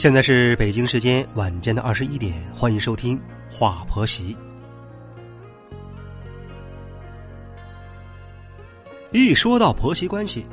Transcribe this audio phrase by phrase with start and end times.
[0.00, 3.18] 现在是北京时间晚间的二十一点，欢迎收听
[3.54, 4.34] 《话婆媳》。
[9.12, 10.46] 一说到婆媳关系，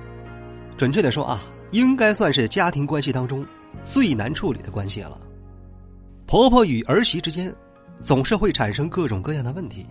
[0.76, 1.42] 准确的说啊，
[1.72, 3.46] 应该算是家庭关系当中
[3.86, 5.18] 最难处理的关系了。
[6.26, 7.56] 婆婆与儿媳之间，
[8.04, 9.88] 总是会产生各种各样的问题。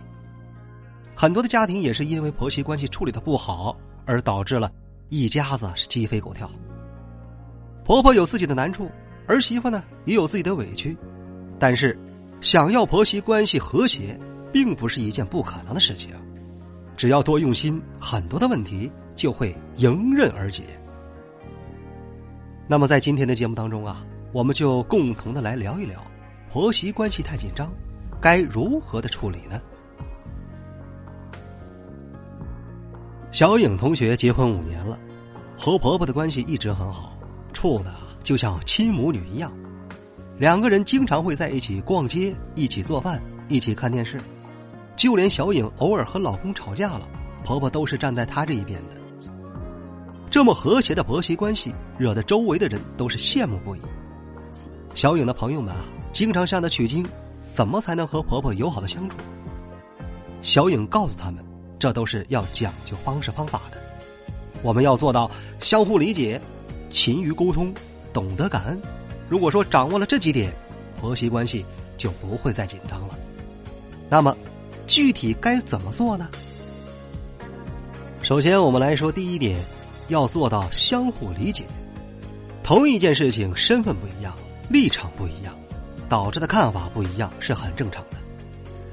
[1.15, 4.71] 很多的家庭也是因为婆媳关系处理的不好，而导致了
[5.09, 6.47] 一家子是鸡飞狗跳。
[7.83, 8.87] 婆婆有自己的难处，
[9.27, 10.97] 儿媳妇呢也有自己的委屈，
[11.59, 11.97] 但是
[12.41, 14.17] 想要婆媳关系和谐，
[14.51, 16.15] 并不是一件不可能的事情。
[16.95, 20.63] 只要多用心，很多的问题就会迎刃而解。
[22.67, 26.01] 那么在今天的节目当中啊，我们就共同的来聊一聊，
[26.51, 27.71] 婆媳关系太紧张，
[28.19, 29.61] 该如何的处理呢？
[33.31, 34.97] 小颖同学结婚五年了，
[35.57, 37.15] 和婆婆的关系一直很好，
[37.53, 37.91] 处的
[38.27, 39.49] 就像亲母女一样。
[40.37, 44.19] 两个人经常会在一起逛街，一起做饭，一起看电视。
[44.97, 47.07] 就连小颖偶尔和老公吵架了，
[47.45, 48.97] 婆婆都是站在她这一边的。
[50.29, 53.79] 这么和谐的婆媳关系，惹得周围的人都是羡慕不已。
[54.93, 57.07] 小颖的朋友们啊，经常向她取经，
[57.41, 59.15] 怎么才能和婆婆友好的相处？
[60.41, 61.41] 小颖告诉他们。
[61.79, 63.77] 这都是要讲究方式方法的，
[64.63, 66.41] 我们要做到相互理解、
[66.89, 67.73] 勤于沟通、
[68.17, 68.81] 懂得感恩。
[69.29, 70.51] 如果说掌握了这几点，
[70.99, 71.63] 婆媳关系
[71.97, 73.13] 就不会再紧张了。
[74.09, 74.35] 那么，
[74.87, 76.27] 具体该怎么做呢？
[78.23, 79.63] 首先，我们来说第一点，
[80.07, 81.63] 要做到相互理解。
[82.63, 84.33] 同一件事情，身份不一样，
[84.67, 85.55] 立场不一样，
[86.09, 88.17] 导致的看法不一样，是很正常的。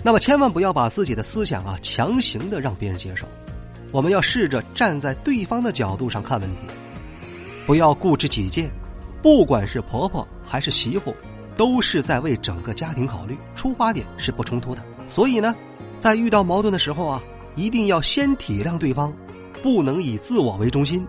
[0.03, 3.27] 那么千万不要把自己的思想啊强行的让别人接受，
[3.91, 6.61] 我们要试着站在对方的角度上看问题，
[7.65, 8.71] 不要固执己见。
[9.25, 11.17] 不管是婆婆还是媳妇，
[11.57, 14.85] 都是在为整个家庭考虑，出发点是不冲突的。
[15.09, 15.55] 所以呢，
[15.99, 17.23] 在遇到矛盾的时候啊，
[17.57, 19.11] 一定要先体谅对方，
[19.63, 21.07] 不能以自我为中心。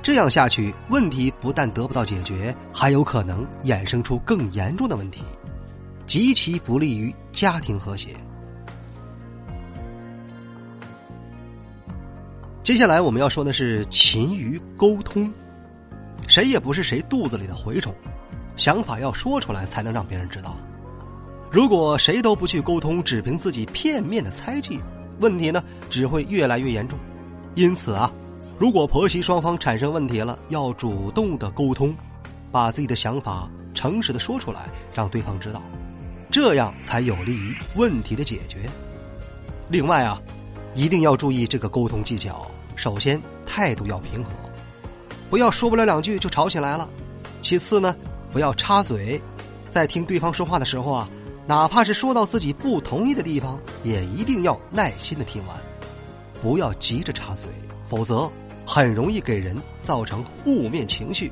[0.00, 5.24] 这样下去，问题不但得不到解决，还有可能衍生出更严重的问题，
[6.06, 8.10] 极其不利于家庭和谐。
[12.62, 15.28] 接下来我们要说的是勤于沟通，
[16.26, 17.94] 谁也不是谁肚子里的蛔虫，
[18.56, 20.56] 想法要说出来才能让别人知道。
[21.50, 24.80] 如果谁都不去沟通，只凭自己片面的猜忌，
[25.20, 26.98] 问题呢只会越来越严重。
[27.54, 28.12] 因此啊，
[28.58, 31.94] 如果婆媳双方产生问题了，要主动的沟通，
[32.50, 35.62] 把自己的想法诚实的说出来，让对方知道，
[36.30, 38.58] 这样才有利于问题的解决。
[39.68, 40.20] 另外啊，
[40.74, 42.46] 一定要注意这个沟通技巧。
[42.74, 44.30] 首先，态度要平和，
[45.28, 46.88] 不要说不了两句就吵起来了。
[47.42, 47.94] 其次呢，
[48.30, 49.20] 不要插嘴，
[49.70, 51.08] 在听对方说话的时候啊，
[51.46, 55.56] 哪怕是说到自己不同意的地方，也一定要耐心的听完，
[56.42, 57.46] 不要急着插嘴，
[57.88, 58.30] 否则
[58.66, 61.30] 很容易给人造成负面情绪，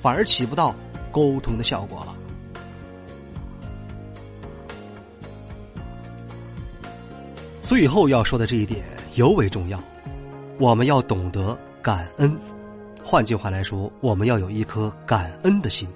[0.00, 0.74] 反而起不到
[1.10, 2.14] 沟通的效果了。
[7.66, 9.80] 最后要说的这一点尤为重要。
[10.58, 12.38] 我们要懂得感恩，
[13.04, 15.88] 换句话来说，我们要有一颗感恩的心。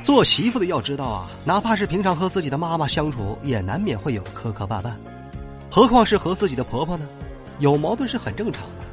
[0.00, 4.92] 做媳妇的要知道啊，哪怕是平常和自己的妈妈相处，也难免会有磕磕绊绊，
[5.70, 7.06] 何况是和自己的婆婆呢？
[7.60, 8.84] 有矛盾是很正常的。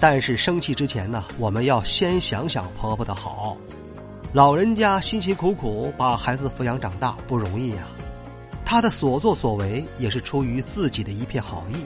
[0.00, 3.56] 但是生气之前呢，我们要先想想婆婆的好，
[4.32, 7.86] 老人家辛辛苦苦把孩子抚养长大不容易呀，
[8.64, 11.76] 她的所作所为也是出于自己的一片好意。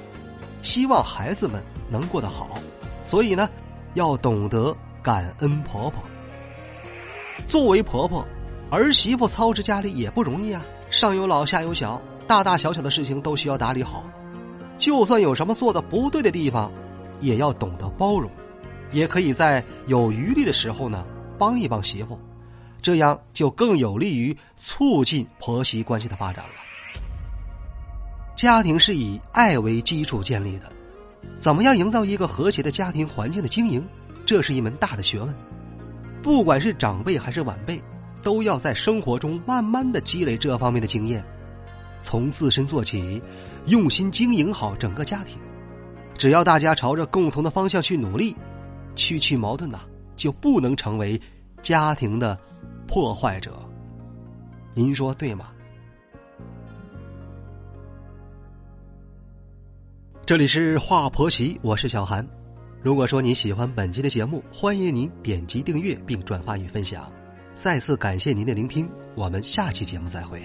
[0.61, 2.59] 希望孩子们能过得好，
[3.07, 3.49] 所以呢，
[3.95, 6.03] 要懂得感恩婆婆。
[7.49, 8.27] 作为婆婆，
[8.71, 14.05] 儿媳妇操持家里也不容易啊，上有老下有小，大大小小的事情都需要打理好。
[14.79, 16.71] 就算有什么做的不对的地方，
[17.21, 18.31] 也要懂得包容，
[18.91, 21.05] 也可以在有余力的时候呢，
[21.39, 22.19] 帮一帮媳妇，
[22.81, 26.51] 这样就更有利于促进婆媳关系的发展了。
[28.35, 30.73] 家庭是以爱为基础建立的，
[31.41, 33.85] 怎么样营造一个和谐的家庭环境的经营，
[34.25, 35.35] 这是一门大的学问。
[36.23, 37.83] 不管是长辈还是晚辈，
[38.23, 41.25] 都要在生活中慢慢的积累这方面的经验，
[42.03, 43.21] 从自身做起，
[43.67, 45.37] 用心经营好整个家庭。
[46.17, 48.37] 只要大家朝着共同的方向去努力，
[48.95, 49.81] 区区矛盾呐，
[50.15, 51.21] 就不能成为
[51.61, 52.39] 家庭的
[52.87, 53.59] 破坏者。
[54.75, 55.52] 您说对吗？
[60.25, 62.25] 这里是华婆媳，我是小韩。
[62.81, 67.13] 如果说你喜欢本期的节目，欢迎您点击订阅并转发与分享。
[67.59, 70.41] 再次感谢您的聆听，我们下期节目再会。